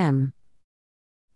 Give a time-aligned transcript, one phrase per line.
[0.00, 0.32] M.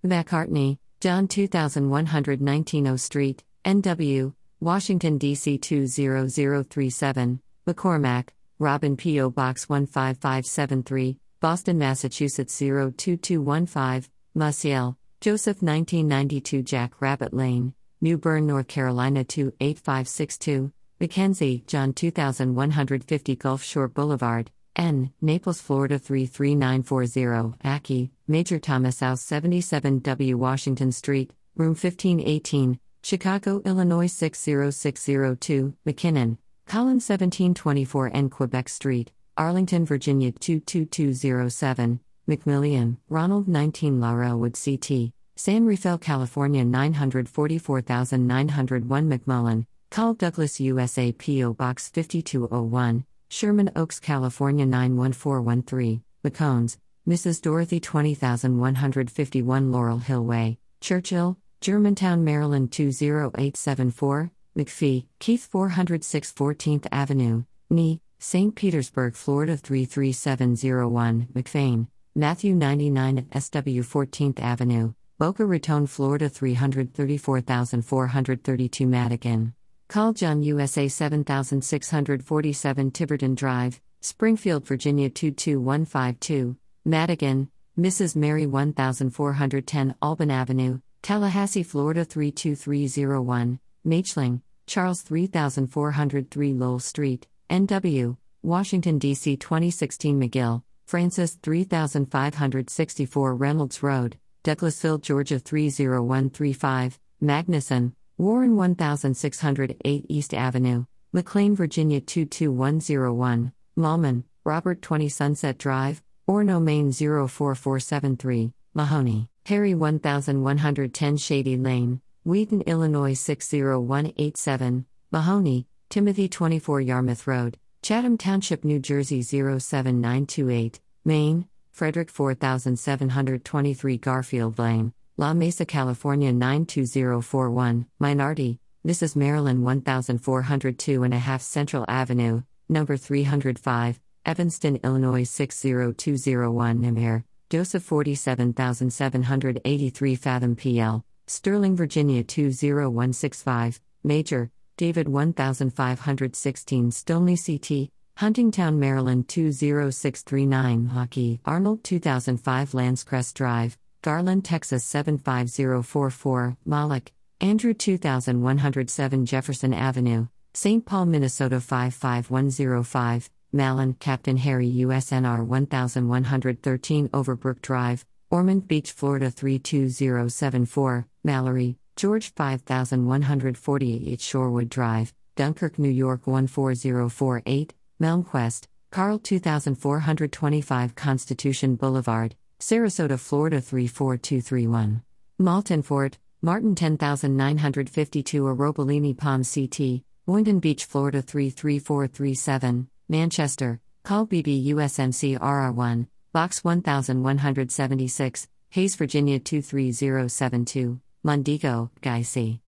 [0.03, 5.59] McCartney, John 2119 O Street, NW, Washington, D.C.
[5.59, 9.29] 20037, McCormack, Robin P.O.
[9.29, 19.25] Box 15573, Boston, Massachusetts 02215, Maciel, Joseph 1992 Jack Rabbit Lane, New Bern, North Carolina
[19.25, 29.25] 28562, Mackenzie, John 2150 Gulf Shore Boulevard, N, Naples, Florida 33940, Aki, Major Thomas House
[29.25, 39.87] 77W Washington Street, Room 1518, Chicago, Illinois 60602, McKinnon, Collins 1724 N Quebec Street, Arlington,
[39.87, 51.13] Virginia 22207, McMillian, Ronald 19 Laurelwood CT, San Rafael, California 944901 McMullen, Call Douglas USA
[51.13, 57.43] PO Box 5201, Sherman Oaks, California 91413, McCones, Mrs.
[57.43, 68.01] Dorothy 20151 Laurel Hill Way, Churchill, Germantown, Maryland 20874, McPhee, Keith 406 14th Avenue, NE,
[68.21, 68.55] St.
[68.55, 79.55] Petersburg, Florida 33701, McFain, Matthew 99 at SW 14th Avenue, Boca Raton, Florida 334432 Madigan.
[79.89, 88.17] Call John USA 7647 Tiverton Drive, Springfield, Virginia 22152, Madigan, Mrs.
[88.17, 99.37] Mary 1410 Alban Avenue, Tallahassee, Florida 32301, Machling, Charles 3403 Lowell Street, NW, Washington, D.C.
[99.37, 111.57] 2016 McGill, Francis 3564 Reynolds Road, Douglasville, Georgia 30135, Magnuson, Warren 1608 East Avenue, McLean,
[111.57, 122.01] Virginia 22101, Malman, Robert 20 Sunset Drive, Orono, Maine 04473, Mahoney, Harry 1110 Shady Lane,
[122.23, 132.11] Wheaton, Illinois 60187, Mahoney, Timothy 24 Yarmouth Road, Chatham Township, New Jersey 07928, Maine, Frederick
[132.11, 139.15] 4723 Garfield Lane, La Mesa, California 92041, Minority, Mrs.
[139.15, 150.15] Maryland 1402 and a half Central Avenue, number 305, Evanston, Illinois 60201 Nimir, Joseph 47783
[150.17, 157.89] Fathom PL, Sterling, Virginia 20165, Major, David 1516 Stoney CT,
[158.19, 167.11] Huntingtown, Maryland 20639 Hockey, Arnold 2005 Lanscrest Drive, Garland, Texas 75044, Moloch,
[167.41, 170.85] Andrew 2107 Jefferson Avenue, St.
[170.85, 181.79] Paul, Minnesota 55105, Malin, Captain Harry USNR 1113 Overbrook Drive, Ormond Beach, Florida 32074, Mallory,
[181.97, 193.61] George 5148 Shorewood Drive, Dunkirk, New York 14048, Melmquest, Carl 2425 Constitution Boulevard, Sarasota, Florida
[193.61, 195.03] 34231.
[195.39, 205.39] Malton Fort, Martin 10952 Arobolini Palm CT, Boynton Beach, Florida 33437, Manchester, Call BB USMC
[205.39, 212.61] RR1, Box 1176, Hayes, Virginia 23072, Mondigo, Guy C.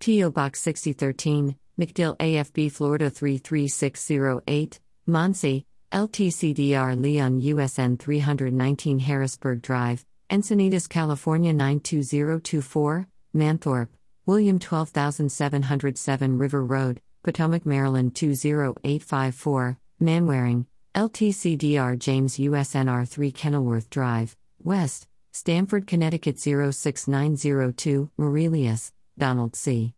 [0.00, 0.30] P.O.
[0.30, 11.52] Box 6013, MacDill AFB Florida 33608, Monsey, LTCDR Leon USN 319 Harrisburg Drive, Encinitas, California
[11.52, 13.88] 92024, Manthorpe,
[14.24, 25.08] William 12707 River Road, Potomac, Maryland 20854, Manwaring, LTCDR James USNR 3 Kenilworth Drive, West,
[25.32, 29.94] Stamford, Connecticut 06902, Maurelius, Donald C.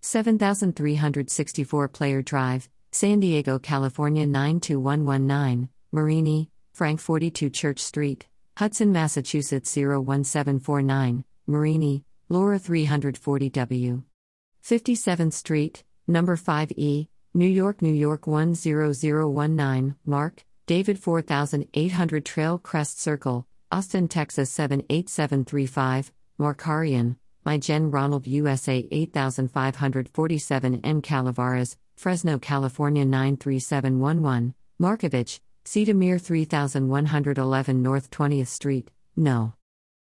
[0.00, 11.24] 7364 Player Drive, San Diego, California 92119, Marini, Frank 42 Church Street, Hudson, Massachusetts 01749,
[11.48, 14.04] Marini, Laura 340W.
[14.64, 23.44] 57th Street, Number 5E, New York, New York 10019, Mark, David 4800 Trail Crest Circle,
[23.72, 31.02] Austin, Texas 78735, Markarian, My Ronald USA 8547 M.
[31.02, 39.54] Calaveras, Fresno, California 93711, Markovich, Cedarmere 3111 North 20th Street, No.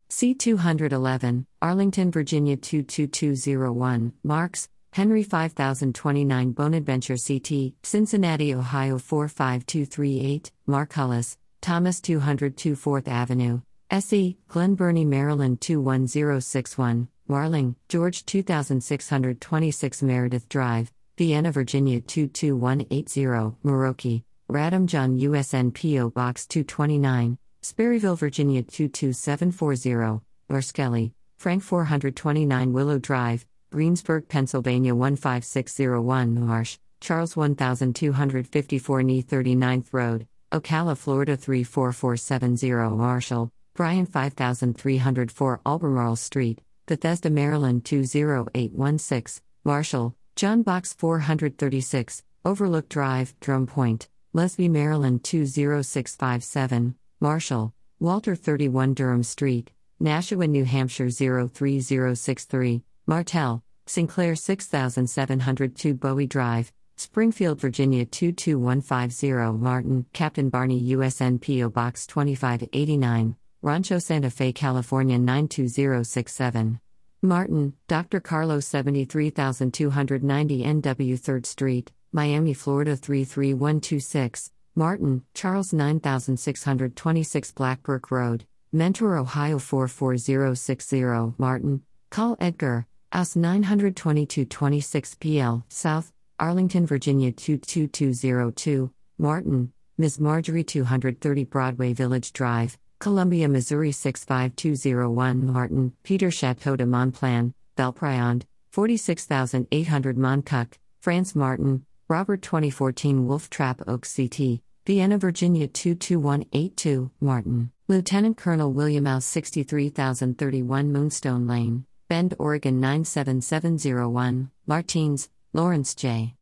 [0.09, 11.99] C211, Arlington, Virginia 22201, Marks, Henry 5029 Bonaventure CT, Cincinnati, Ohio 45238, Mark Hullis, Thomas
[11.99, 22.01] 202 4th Avenue, SE, Glen Burnie, Maryland 21061, Marling, George 2626 Meredith Drive, Vienna, Virginia
[22.01, 32.97] 22180, Muroki, Radom John USN PO Box 229, Sperryville, Virginia 22740, Larskelly, Frank 429 Willow
[32.97, 44.07] Drive, Greensburg, Pennsylvania 15601 Marsh, Charles 1254 NE 39th Road, Ocala, Florida 34470 Marshall, Bryan
[44.07, 54.67] 5304 Albemarle Street, Bethesda, Maryland 20816, Marshall, John Box 436, Overlook Drive, Drum Point, Lusby,
[54.69, 66.25] Maryland 20657, Marshall, Walter 31 Durham Street, Nashua, New Hampshire 03063, Martell, Sinclair 6702 Bowie
[66.25, 75.17] Drive, Springfield, Virginia 22150 Martin, Captain Barney USN PO Box 2589, Rancho Santa Fe, California
[75.19, 76.79] 92067.
[77.23, 78.19] Martin, Dr.
[78.19, 84.51] Carlos 73290 NW 3rd Street, Miami, Florida 33126.
[84.75, 91.33] Martin, Charles 9626 Blackbrook Road, Mentor, Ohio 44060.
[91.37, 98.91] Martin, Call Edgar, Aus 92226 PL, South, Arlington, Virginia 22202.
[99.17, 100.19] Martin, Ms.
[100.19, 110.15] Marjorie 230 Broadway Village Drive, Columbia, Missouri 65201 Martin, Peter Chateau de Montplan, Belpriand, 46800
[110.15, 110.71] Montcuq,
[111.01, 119.03] France Martin, Robert 2014 Wolf Trap Oak CT, Vienna, Virginia 22182 Martin, Lieutenant Colonel William
[119.03, 126.35] House 63031 Moonstone Lane, Bend, Oregon 97701, Martins, Lawrence J.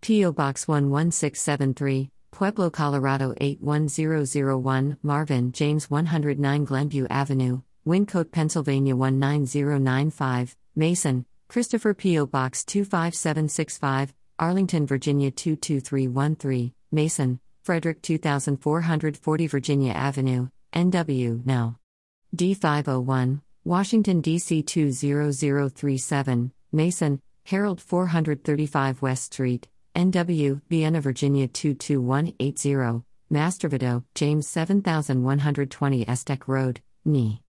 [0.00, 0.32] P.O.
[0.32, 11.94] Box 11673, Pueblo, Colorado 81001, Marvin, James 109 Glenview Avenue, Wyncote, Pennsylvania 19095, Mason, Christopher
[11.94, 12.26] P.O.
[12.26, 21.76] Box 25765, Arlington, Virginia 22313, Mason, Frederick 2440 Virginia Avenue, NW, no.
[22.36, 24.62] D501, Washington, D.C.
[24.62, 33.02] 20037, Mason, Harold 435 West Street, NW, Vienna, Virginia 22180,
[33.32, 37.40] Mastrovido, James 7120 Estec Road, NE.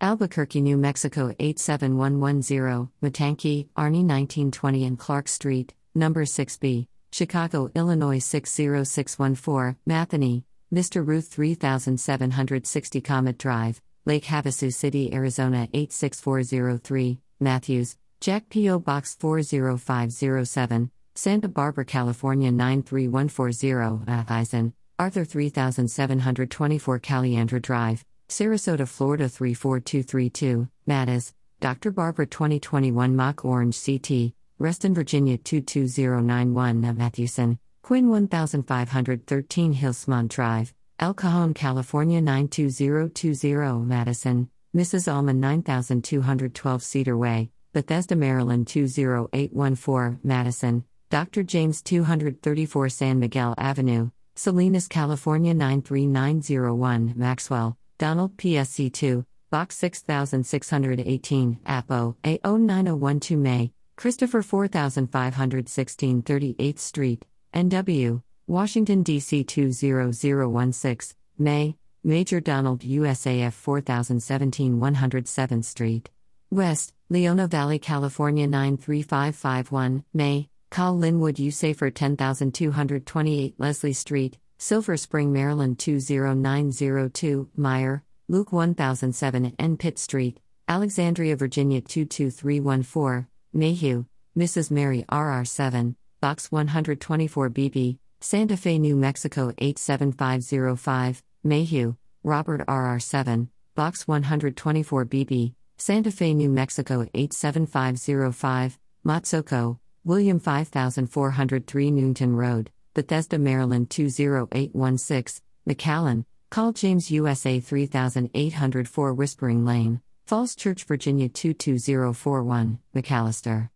[0.00, 9.76] Albuquerque, New Mexico 87110, Matanke, Arnie 1920 and Clark Street, number 6B, Chicago, Illinois 60614,
[9.84, 11.06] Matheny, Mr.
[11.06, 18.78] Ruth 3760 Comet Drive, Lake Havasu City, Arizona 86403, Matthews, Jack P.O.
[18.78, 31.32] Box 40507, Santa Barbara, California 93140, Eisen, Arthur 3724 Caliandra Drive, Sarasota, Florida 34232, Mattis,
[31.60, 31.90] Dr.
[31.90, 41.54] Barbara 2021 Mock Orange CT, Reston, Virginia 22091, Matthewson, Quinn 1513 Hillsmont Drive, El Cajon,
[41.54, 45.12] California 92020, Madison, Mrs.
[45.12, 51.42] Allman 9212 Cedar Way, Bethesda, Maryland 20814, Madison, Dr.
[51.42, 62.16] James 234 San Miguel Avenue, Salinas, California 93901, Maxwell, Donald PSC 2, Box 6618, APO,
[62.22, 69.42] A09012 May, Christopher 4516 38th Street, NW, Washington, D.C.
[69.42, 71.74] 20016, May,
[72.04, 76.08] Major Donald USAF 4017 107th Street.
[76.52, 85.78] West, Leona Valley, California 93551, May, Call Linwood USAFER 10228 Leslie Street, Silver Spring, Maryland
[85.78, 89.76] 20902, Meyer, Luke 1007 N.
[89.76, 94.04] Pitt Street, Alexandria, Virginia 22314, Mayhew,
[94.38, 94.70] Mrs.
[94.70, 105.04] Mary RR7, Box 124 BB, Santa Fe, New Mexico 87505, Mayhew, Robert RR7, Box 124
[105.06, 116.24] BB, Santa Fe, New Mexico 87505, Matsoko, William 5403 Newington Road, Bethesda, Maryland 20816, McAllen,
[116.50, 123.68] Call James USA 3804 Whispering Lane, Falls Church, Virginia 22041, McAllister.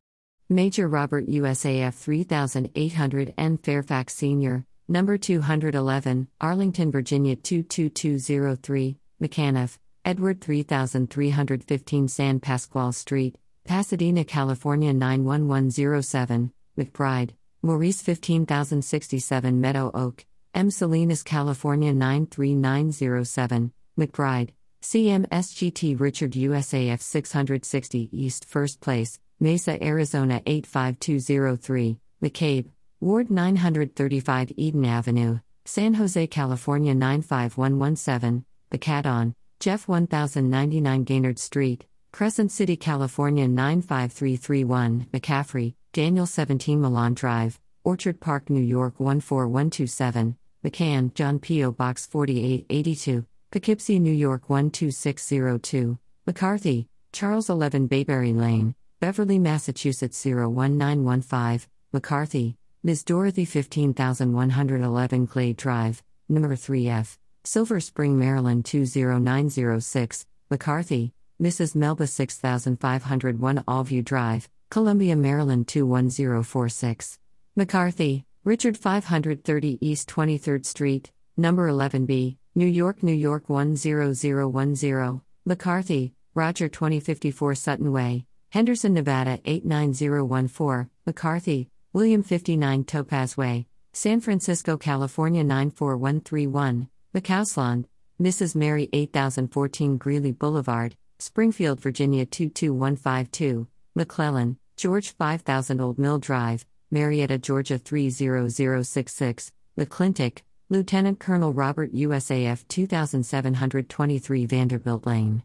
[0.49, 12.09] Major Robert USAF 3800 N Fairfax Sr., Number 211, Arlington, Virginia 22203, McAniff, Edward 3315
[12.09, 17.30] San Pasqual Street, Pasadena, California 91107, McBride,
[17.62, 20.71] Maurice 15067 Meadow Oak, M.
[20.71, 24.50] Salinas, California 93907, McBride,
[24.83, 32.68] CMSGT Richard USAF 660 East First Place, Mesa, Arizona 85203, McCabe,
[33.00, 42.76] Ward 935 Eden Avenue, San Jose, California 95117, Bacadon, Jeff 1099 Gaynard Street, Crescent City,
[42.76, 51.73] California 95331, McCaffrey, Daniel 17 Milan Drive, Orchard Park, New York 14127, McCann, John P.O.
[51.73, 62.56] Box 4882, Poughkeepsie, New York 12602, McCarthy, Charles 11 Bayberry Lane, Beverly, Massachusetts 01915, McCarthy,
[62.85, 63.02] Ms.
[63.02, 71.12] Dorothy 15111 Glade Drive, number 3F, Silver Spring, Maryland 20906, McCarthy,
[71.45, 71.75] Mrs.
[71.75, 77.19] Melba 6501 Allview Drive, Columbia, Maryland 21046.
[77.55, 85.21] McCarthy, Richard 530 East 23rd Street, number 11B, New York, New York 10010.
[85.45, 90.89] McCarthy, Roger 2054 Sutton Way, Henderson, Nevada 89014.
[91.05, 96.89] McCarthy, William 59 Topaz Way, San Francisco, California 94131.
[97.15, 97.85] McCausland,
[98.19, 98.57] Mrs.
[98.57, 107.78] Mary 8014 Greeley Boulevard, Springfield, Virginia 22152, McClellan, George 5000 Old Mill Drive, Marietta, Georgia
[107.78, 115.42] 30066, McClintock, Lieutenant Colonel Robert USAF 2723 Vanderbilt Lane.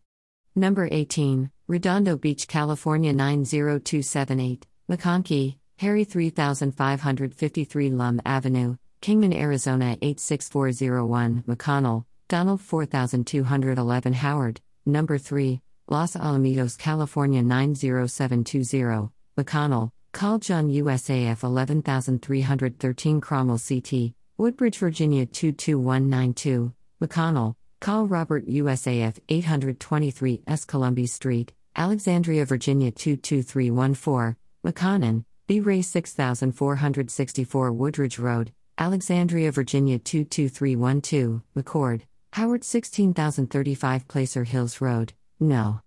[0.56, 12.06] Number 18, Redondo Beach, California 90278, McConkey, Harry 3553 Lum Avenue, Kingman, Arizona 86401, McConnell,
[12.28, 14.62] Donald 4211 Howard,
[14.92, 25.26] Number 3, Los Alamitos, California 90720, McConnell, Call John USAF 11313 Cromwell CT, Woodbridge, Virginia
[25.26, 30.66] 22192, McConnell, Call Robert USAF 823 S.
[30.66, 35.60] Columbia Street, Alexandria, Virginia 22314, McConnon, B.
[35.60, 42.02] Ray 6464 Woodridge Road, Alexandria, Virginia 22312, McCord,
[42.40, 45.82] Howard 16035 Placer Hills Road, No.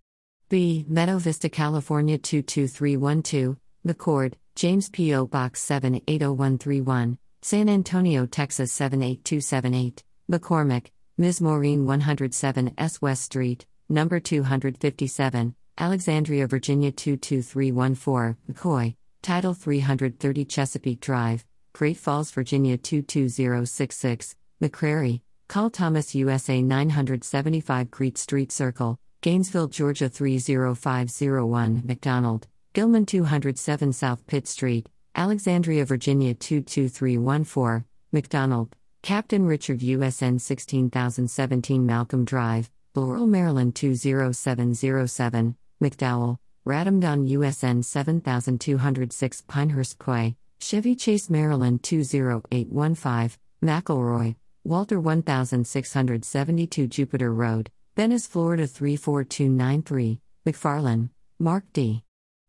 [0.51, 0.85] B.
[0.87, 3.57] Meadow Vista, California 22312,
[3.87, 5.29] McCord, James P.O.
[5.29, 11.41] Box 780131, San Antonio, Texas 78278, McCormick, Ms.
[11.41, 13.01] Maureen 107 S.
[13.01, 22.77] West Street, number 257, Alexandria, Virginia 22314, McCoy, Title 330 Chesapeake Drive, Great Falls, Virginia
[22.77, 33.93] 22066, McCrary, Call Thomas USA 975 Great Street Circle, Gainesville, Georgia 30501, McDonald, Gilman 207
[33.93, 43.75] South Pitt Street, Alexandria, Virginia 22314, McDonald, Captain Richard USN 16017 Malcolm Drive, Laurel, Maryland
[43.75, 57.35] 20707, McDowell, Radamdon USN 7206 Pinehurst Quay, Chevy Chase, Maryland 20815, McElroy, Walter 1672 Jupiter
[57.35, 61.09] Road, Venice, Florida 34293, McFarland,
[61.41, 62.05] Mark D.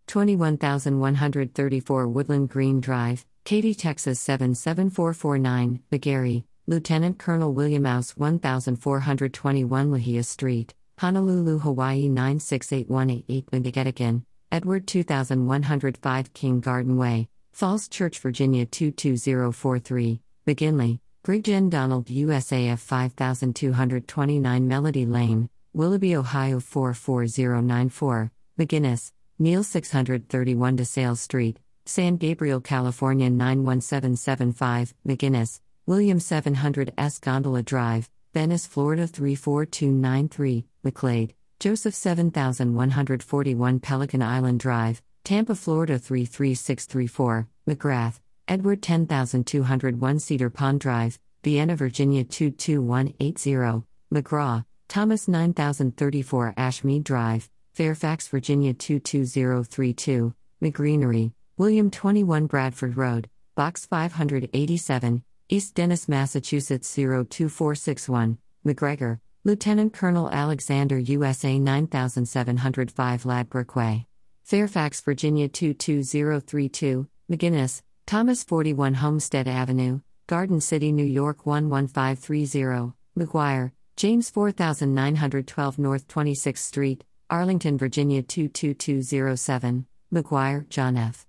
[0.06, 10.76] 21134 Woodland Green Drive, Katy, Texas 77449, McGarry, Lieutenant Colonel William House 1421 Lahia Street,
[11.00, 21.70] Honolulu, Hawaii 968188 Windigetigan, Edward 2105 King Garden Way, Falls Church, Virginia 22043, McGinley, Brigden
[21.70, 32.60] Donald USAF 5229 Melody Lane, Willoughby, Ohio 44094, McGinnis, Neil 631 DeSales Street, San Gabriel,
[32.60, 37.20] California 91775, McGinnis, William 700 S.
[37.20, 48.20] Gondola Drive, Venice, Florida 34293, McLeod, Joseph 7141 Pelican Island Drive, Tampa, Florida 33634, McGrath,
[48.48, 53.84] Edward 10201 Cedar Pond Drive, Vienna, Virginia 22180,
[54.14, 65.24] McGraw, Thomas 9034 Ashmead Drive, Fairfax, Virginia 22032, McGreenery, William 21 Bradford Road, Box 587,
[65.48, 74.06] East Dennis, Massachusetts 02461, McGregor, Lieutenant Colonel Alexander USA 9705 Ladbroke Way.
[74.44, 84.30] Fairfax, Virginia 22032, McGinnis, Thomas 41 Homestead Avenue, Garden City, New York 11530, McGuire, James
[84.30, 91.26] 4912 North 26th Street, Arlington, Virginia 22207, McGuire, John F.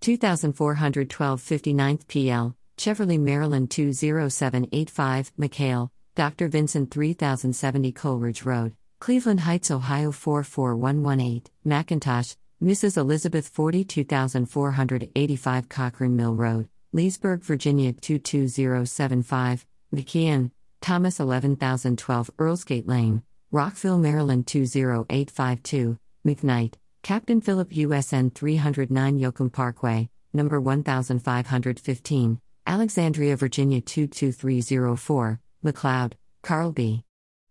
[0.00, 6.48] 2412 59th PL, Cheverly, Maryland 20785, McHale, Dr.
[6.48, 12.96] Vincent 3070 Coleridge Road, Cleveland Heights, Ohio 44118, McIntosh, Mrs.
[12.96, 24.46] Elizabeth 42485 Cochrane Mill Road, Leesburg, Virginia 22075, McKeon, Thomas 11012 Earlsgate Lane, Rockville, Maryland
[24.46, 36.72] 20852, McKnight, Captain Philip USN 309 Yoakum Parkway, number 1515, Alexandria, Virginia 22304, McLeod, Carl
[36.72, 37.04] B.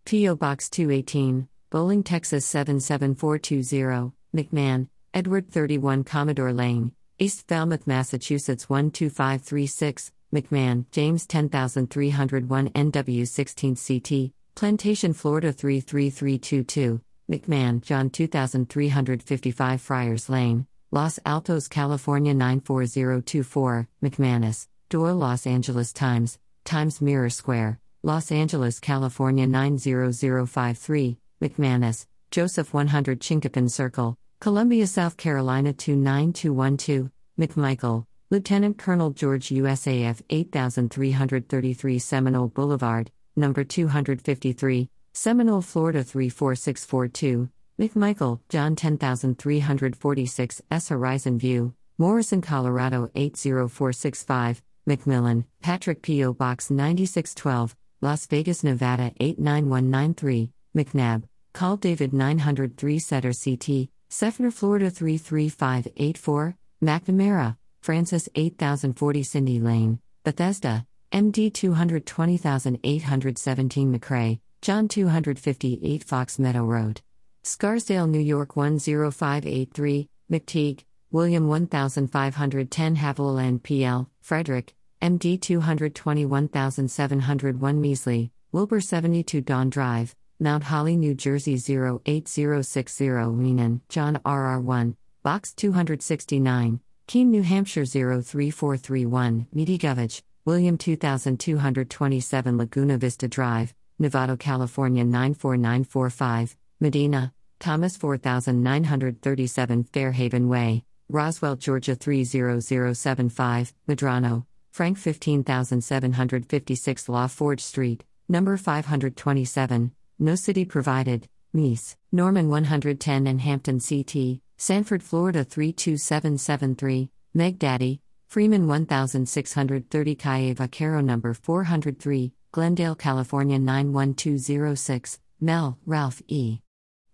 [0.06, 0.36] P.O.
[0.36, 10.86] Box 218, Boling, Texas 77420, McMahon, Edward 31 Commodore Lane, East Falmouth, Massachusetts 12536, McMahon,
[10.90, 17.00] James 10301 NW 16 CT, Plantation, Florida 33322,
[17.32, 27.02] McMahon, John 2355 Friars Lane, Los Altos, California 94024, McManus, Doyle, Los Angeles Times, Times
[27.02, 37.10] Mirror Square, Los Angeles, California 90053, McManus, Joseph 100 Chinkapin Circle, Columbia, South Carolina 29212,
[37.40, 47.48] McMichael, Lieutenant Colonel George USAF 8333 Seminole Boulevard, number 253, Seminole, Florida 34642,
[47.80, 50.90] McMichael, John 10346 S.
[50.90, 56.34] Horizon View, Morrison, Colorado 80465, McMillan, Patrick P.O.
[56.34, 61.24] Box 9612, Las Vegas, Nevada 89193, McNabb,
[61.54, 71.52] Call David 903 Setter CT, Seffner, Florida 33584, McNamara, Francis 8040 Cindy Lane, Bethesda, MD
[71.52, 77.02] 220817 McRae, John 258 Fox Meadow Road.
[77.42, 89.42] Scarsdale, New York 10583, McTeague, William 1510 Haviland PL, Frederick, MD 221701 Measley, Wilbur 72
[89.42, 97.86] Dawn Drive, Mount Holly, New Jersey 08060 Weenan, John RR1, Box 269, Keene, New Hampshire
[97.86, 110.84] 03431, Medigovich, William 2227 Laguna Vista Drive, Nevada, California 94945, Medina, Thomas 4937 Fairhaven Way,
[111.08, 121.96] Roswell, Georgia 30075, Medrano, Frank 15756 Law Forge Street, number 527, no city provided, Nice,
[122.12, 131.34] Norman 110 and Hampton CT, Sanford, Florida 32773, Meg Daddy, Freeman 1630 Calle Vaquero number
[131.34, 136.60] 403, Glendale, California 91206, Mel, Ralph E.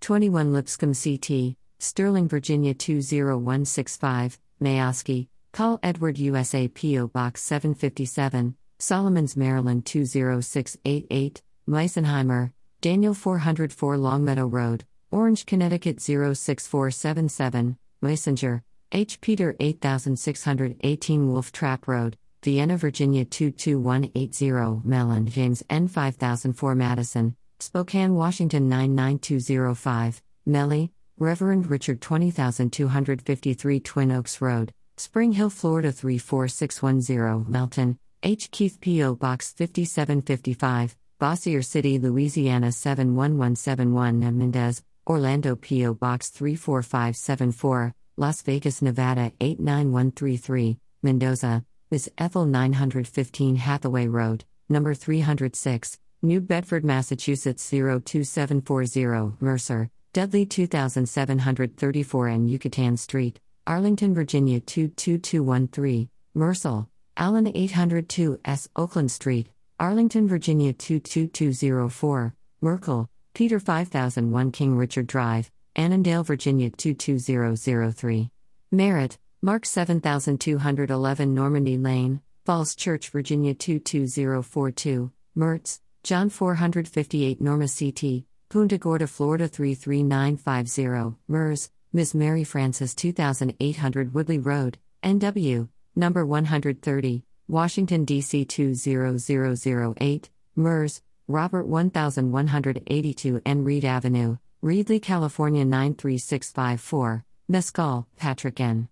[0.02, 9.86] 21 Lipscomb CT, Sterling, Virginia 20165, Mayoski, Call Edward USA PO Box 757, Solomons, Maryland
[9.86, 18.64] 20688, Meisenheimer, Daniel 404 Longmeadow Road, Orange, Connecticut 06477, Messenger,
[18.94, 19.20] H.
[19.20, 28.70] Peter 8618 Wolf Trap Road, Vienna, Virginia 22180, Mellon, James N 5004 Madison, Spokane, Washington
[28.70, 38.50] 99205, Melly, Reverend Richard 20253 Twin Oaks Road, Spring Hill, Florida 34610, Melton, H.
[38.52, 39.16] Keith P.O.
[39.16, 45.94] Box 5755, Bossier City, Louisiana 71171, Mendez, Orlando P.O.
[45.96, 52.10] Box 34574, Las Vegas, Nevada 89133, Mendoza, Ms.
[52.18, 62.96] Ethel 915 Hathaway Road, number 306, New Bedford, Massachusetts 02740, Mercer, Dudley 2734 and Yucatan
[62.96, 68.70] Street, Arlington, Virginia 22213, Mersel, Allen 802 S.
[68.78, 78.30] Oakland Street, Arlington, Virginia 22204, Merkel, Peter 5001 King Richard Drive, Annandale, Virginia 22003.
[78.72, 88.78] Merritt, Mark 7211 Normandy Lane, Falls Church, Virginia 22042, Mertz, John 458 Norma CT, Punta
[88.78, 92.14] Gorda, Florida 33950, MERS, Ms.
[92.14, 98.46] Mary Frances 2800 Woodley Road, NW, number 130, Washington, D.C.
[98.46, 103.64] 20008, MERS, Robert 1182 N.
[103.64, 108.88] Reed Avenue, Reedley, California 93654, Mescal, Patrick N.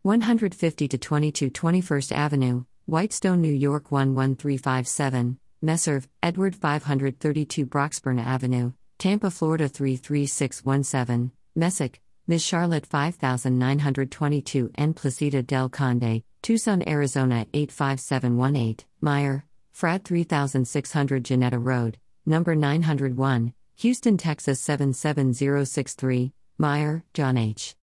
[0.00, 9.30] 150 to 22 21st Avenue, Whitestone, New York 11357, Messerv, Edward 532 Broxburn Avenue, Tampa,
[9.30, 12.42] Florida 33617, Messick, Ms.
[12.42, 14.92] Charlotte 5922 N.
[14.92, 24.60] Placida del Conde, Tucson, Arizona 85718, Meyer, Frat 3600 Janetta Road, number 901, Houston, Texas
[24.60, 27.74] 77063, Meyer, John H.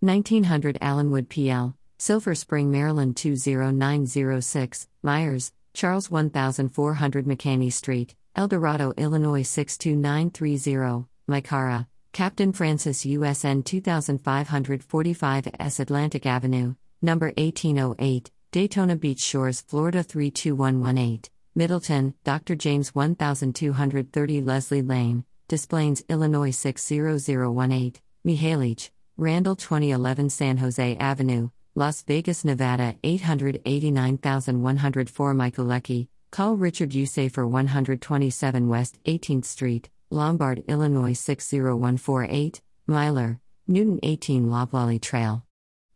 [0.00, 9.46] 1900 Allenwood PL, Silver Spring, Maryland 20906, Myers, Charles 1400 McCanney Street, El Dorado, Illinois
[9.46, 20.02] 62930, Mycara, Captain Francis USN 2545 S Atlantic Avenue, number 1808, Daytona Beach Shores, Florida
[20.02, 22.56] 32118, Middleton, Dr.
[22.56, 25.64] James 1230 Leslie Lane, Des
[26.08, 36.56] Illinois 60018, Mihalich, Randall 2011 San Jose Avenue, Las Vegas, Nevada 889104 Michael Leckie, call
[36.56, 45.44] Richard Usafer 127 West 18th Street, Lombard, Illinois 60148, Myler, Newton 18 Loblolly Trail.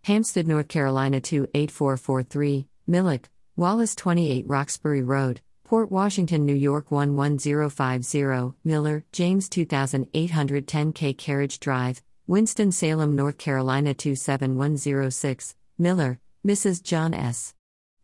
[0.05, 3.25] Hampstead, North Carolina 28443, Millick,
[3.57, 12.03] Wallace 28 Roxbury Road, Port Washington, New York 11050, Miller, James 2810 K Carriage Drive,
[12.29, 16.83] Winston-Salem, North Carolina 27106, Miller, Mrs.
[16.83, 17.55] John S.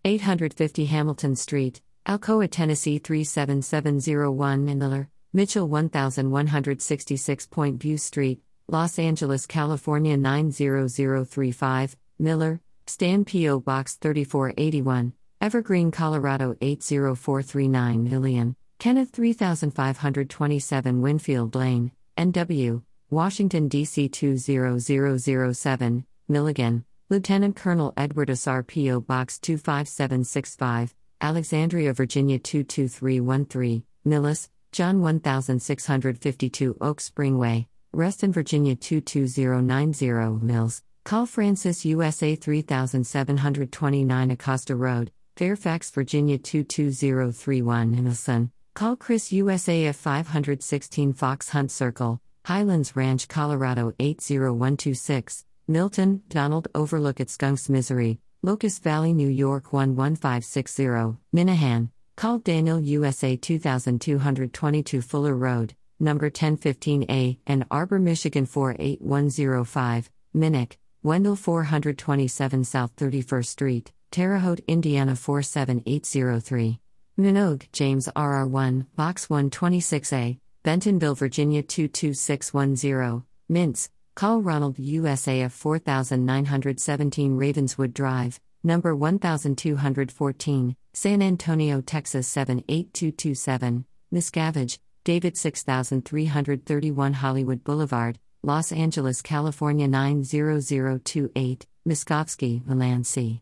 [0.05, 10.17] 850 Hamilton Street, Alcoa, Tennessee 37701 Miller, Mitchell 1166 Point View Street, Los Angeles, California
[10.17, 13.61] 90035, Miller, Stan P.O.
[13.61, 24.09] Box 3481, Evergreen, Colorado 80439 Million, Kenneth 3527 Winfield Lane, NW, Washington, D.C.
[24.09, 28.49] 20007, Milligan, Lieutenant Colonel Edward S.
[28.49, 28.65] R.
[28.65, 28.99] P.O.
[28.99, 40.83] Box 25765, Alexandria, Virginia 22313, Millis, John 1652 Oak Spring Way, Reston, Virginia 22090 Mills,
[41.05, 51.15] Call Francis USA 3729 Acosta Road, Fairfax, Virginia 22031 Nilsson, Call Chris USA at 516
[51.15, 59.13] Fox Hunt Circle, Highlands Ranch, Colorado 80126, Milton, Donald Overlook at Skunks Misery, Locust Valley,
[59.15, 68.45] New York 11560, Minahan, Call Daniel USA 2222 Fuller Road, number 1015A, Ann Arbor, Michigan
[68.45, 76.79] 48105, Minnick, Wendell 427 South 31st Street, Terre Haute, Indiana 47803.
[77.17, 88.39] Minogue, James RR1, Box 126A, Bentonville, Virginia 22610, Mintz, Call Ronald USAF 4917 Ravenswood Drive,
[88.63, 101.67] number 1214, San Antonio, Texas 78227, Miscavige, David 6331 Hollywood Boulevard, Los Angeles, California 90028,
[101.89, 103.41] Miskovsky, Milan C.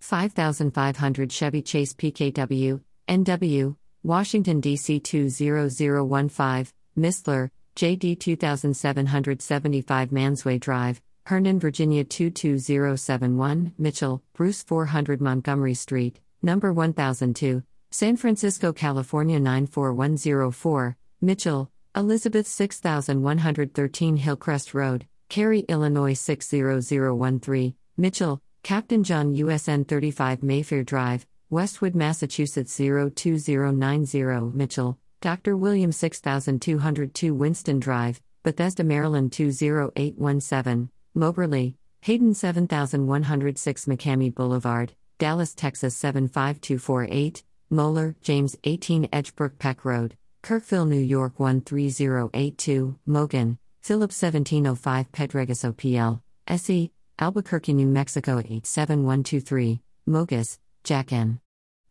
[0.00, 4.98] 5500 Chevy Chase PKW, NW, Washington, D.C.
[5.00, 16.72] 20015, Mistler, JD 2775 Mansway Drive, Herndon, Virginia 22071, Mitchell, Bruce 400 Montgomery Street, number
[16.72, 29.02] 1002, San Francisco, California 94104, Mitchell, Elizabeth 6113 Hillcrest Road, Cary, Illinois 60013, Mitchell, Captain
[29.02, 35.56] John USN 35 Mayfair Drive, Westwood, Massachusetts 02090 Mitchell, Dr.
[35.56, 47.42] William 6202 Winston Drive, Bethesda, Maryland 20817, Moberly, Hayden 7106 McCamey Boulevard, Dallas, Texas 75248,
[47.70, 56.20] Moeller, James 18 Edgebrook Peck Road, Kirkville, New York 13082, Mogan, Philip 1705 Pedregoso OPL,
[56.58, 61.40] SE, Albuquerque, New Mexico 87123, Mogus, Jack N.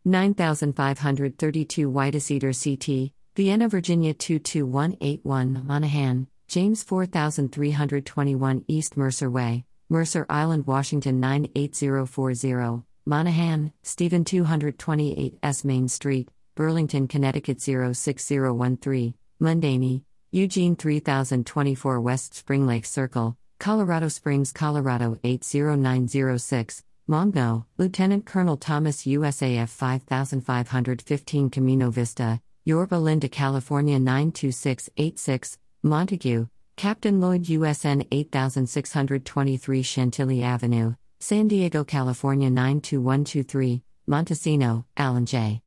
[0.04, 11.20] 9532 Whitecedar CT, Vienna, Virginia 22181 Monahan, James 4321 East Mercer Way, Mercer Island, Washington
[11.20, 22.66] 98040, Monaghan, Stephen 228 S Main Street, Burlington, Connecticut 06013, Mundany, Eugene 3024 West Spring
[22.66, 32.96] Lake Circle, Colorado Springs, Colorado 80906, Mongo, Lieutenant Colonel Thomas USAF 5515 Camino Vista, Yorba
[32.96, 44.84] Linda, California 92686, Montague, Captain Lloyd USN 8623 Chantilly Avenue, San Diego, California 92123, Montesino,
[44.96, 45.62] Alan J.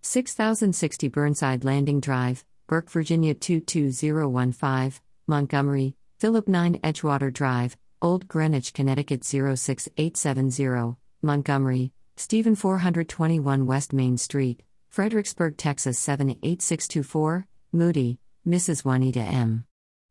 [0.00, 9.24] 6060 Burnside Landing Drive, Burke, Virginia 22015, Montgomery, Philip 9 Edgewater Drive, Old Greenwich, Connecticut
[9.24, 18.84] 06870, Montgomery, Stephen 421 West Main Street, Fredericksburg, Texas 78624, Moody, Mrs.
[18.84, 19.64] Juanita M.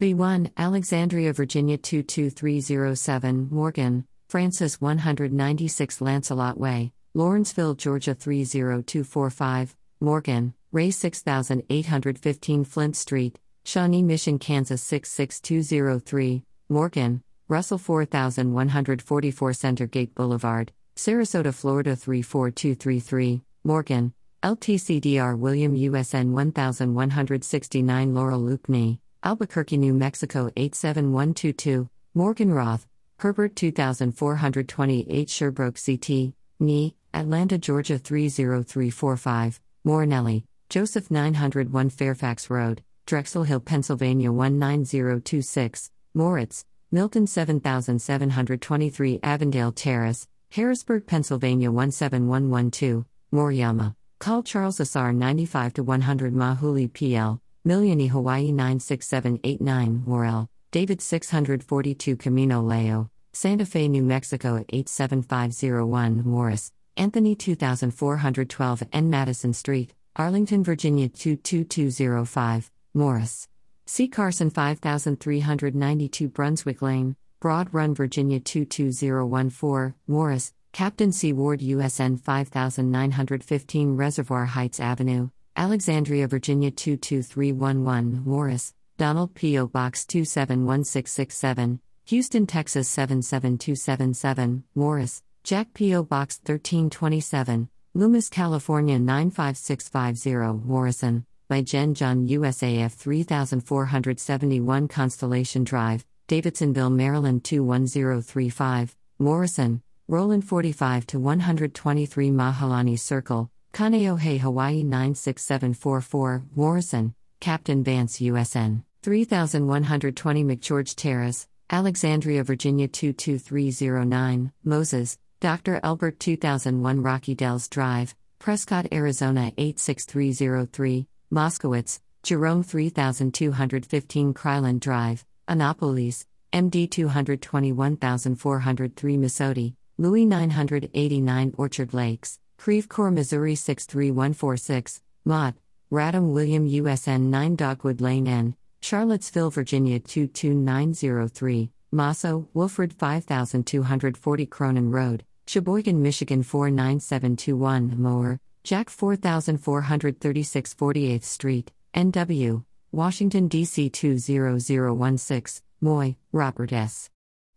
[0.00, 12.64] B1, Alexandria, Virginia 22307, Morgan, Francis 196 Lancelot Way, Lawrenceville, Georgia 30245, Morgan, Ray 6815
[12.64, 23.40] Flint Street, Shawnee Mission, Kansas 66203, Morgan, Russell 4144 Center Gate Boulevard, Sarasota, Florida 34233,
[23.64, 32.86] Morgan, LTCDR William USN 1169 Laurel Lukney, Albuquerque, New Mexico 87122, Morgan Roth,
[33.18, 43.60] Herbert 2428 Sherbrooke CT, NE, Atlanta, Georgia 30345, Morinelli, Joseph 901 Fairfax Road, Drexel Hill,
[43.60, 53.94] Pennsylvania 19026, Moritz, Milton 7723 Avondale Terrace, Harrisburg, Pennsylvania 17112, Moriyama.
[54.18, 62.60] Call Charles SR 95 to 100 Mahuli PL, Mililani Hawaii 96789 Morel, David 642 Camino
[62.60, 69.08] Leo, Santa Fe, New Mexico 87501 Morris, Anthony 2412 N.
[69.08, 73.46] Madison Street, Arlington, Virginia 22205, Morris.
[73.86, 74.08] C.
[74.08, 81.32] Carson 5392 Brunswick Lane, Broad Run, Virginia 22014, Morris, Captain C.
[81.32, 89.68] Ward USN 5915 Reservoir Heights Avenue, Alexandria, Virginia 22311, Morris, Donald P.O.
[89.68, 96.02] Box 271667, Houston, Texas 77277, Morris, Jack P.O.
[96.02, 107.42] Box 1327, Loomis, California 95650, Morrison, by Jen John USAF 3471 Constellation Drive, Davidsonville, Maryland
[107.42, 118.84] 21035, Morrison, Roland 45 to 123 Mahalani Circle, Kaneohe, Hawaii 96744, Morrison, Captain Vance USN,
[119.02, 125.80] 3120 McGeorge Terrace, Alexandria, Virginia 22309, Moses, Dr.
[125.82, 136.88] Albert 2001 Rocky Dells Drive, Prescott, Arizona 86303, Moskowitz, Jerome 3215 Kryland Drive, Annapolis, MD
[136.88, 145.54] 221403 Missouri, Louis 989 Orchard Lakes, Creve Coeur, Missouri 63146, Mott,
[145.92, 155.24] Radom William USN 9 Dogwood Lane N, Charlottesville, Virginia 22903, Masso, Wilfred 5240 Cronin Road,
[155.46, 163.88] Cheboygan, Michigan 49721, Mower, Jack 4436 48th Street, NW, Washington, D.C.
[163.90, 167.08] 20016, Moy, Robert S.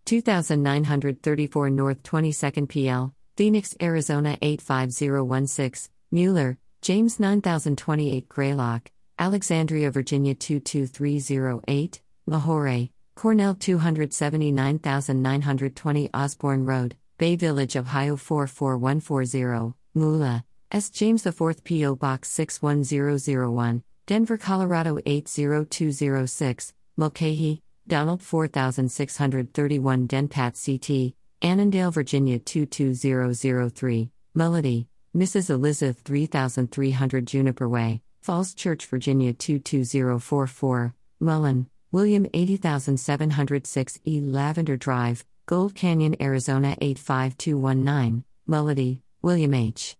[0.05, 12.89] 2934 North 22nd PL, Phoenix, Arizona 85016, Mueller, James 9028 Greylock, Alexandria, Virginia 22308, Lahore,
[13.15, 20.89] Cornell 279920 Osborne Road, Bay Village, Ohio 44140, Mula, S.
[20.89, 21.95] James IV P.O.
[21.95, 35.49] Box 61001, Denver, Colorado 80206, Mulcahy, Donald 4631 Denpat CT, Annandale, Virginia 22003, Melody, Mrs.
[35.49, 44.19] Elizabeth 3300 Juniper Way, Falls Church, Virginia 22044, Mullen, William 80706 E.
[44.19, 49.95] Lavender Drive, Gold Canyon, Arizona 85219, Melody, William H.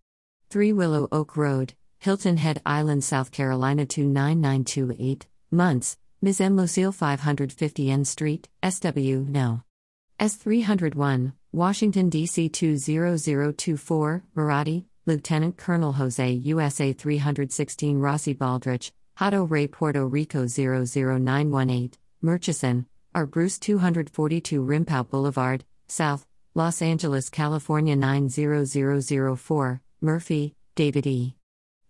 [0.50, 6.42] 3 Willow Oak Road, Hilton Head Island, South Carolina 29928, Months, Ms.
[6.42, 6.58] M.
[6.58, 9.64] Lucille 550 N Street, SW, No.
[10.20, 12.50] S301, Washington, D.C.
[12.50, 22.86] 20024, Marathi, Lieutenant Colonel Jose USA 316 Rossi Baldrich, Hato Rey Puerto Rico 00918, Murchison,
[23.16, 23.26] R.
[23.26, 31.38] Bruce 242 Rimpau Boulevard, South, Los Angeles, California 90004, Murphy, David E.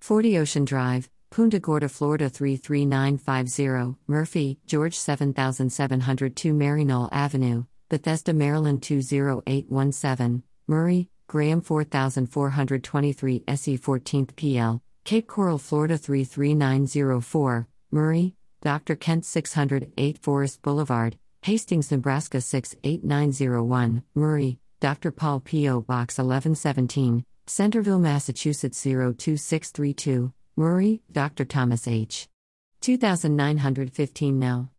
[0.04, 10.44] 40 Ocean Drive, Punta Gorda, Florida 33950, Murphy, George 7702 Maryknoll Avenue, Bethesda, Maryland 20817,
[10.68, 18.98] Murray, Graham 4423 SE 14th PL, Cape Coral, Florida 33904, Murray, Dr.
[18.98, 25.12] Kent 608 Forest Boulevard, Hastings, Nebraska 68901, Murray, Dr.
[25.12, 25.80] Paul P.O.
[25.80, 31.44] Box 1117, Centerville, Massachusetts 02632, Murray, Dr.
[31.44, 32.30] Thomas H.
[32.82, 34.70] 2915 now.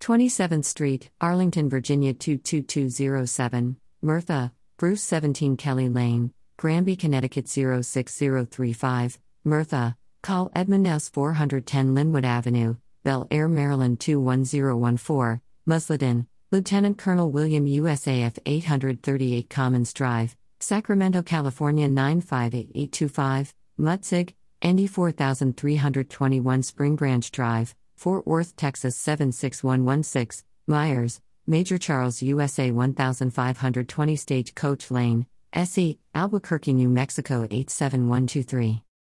[0.00, 10.50] 27th Street, Arlington, Virginia 22207, Murtha, Bruce 17 Kelly Lane, Granby, Connecticut 06035, Murtha, call
[10.54, 11.08] Edmund S.
[11.10, 20.36] 410 Linwood Avenue, Bel Air, Maryland 21014, Musladin, Lieutenant Colonel William USAF 838 Commons Drive,
[20.60, 31.78] Sacramento, California 958825, Mutzig, Andy 4321 Spring Branch Drive, Fort Worth, Texas 76116, Myers, Major
[31.78, 38.85] Charles USA 1520 Stagecoach Lane, SE, Albuquerque, New Mexico 87123.